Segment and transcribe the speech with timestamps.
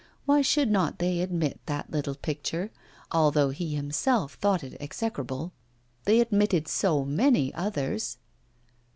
[0.25, 2.71] Why should not they admit that little picture,
[3.11, 5.51] although he himself thought it execrable?
[6.05, 8.17] They admitted so many others!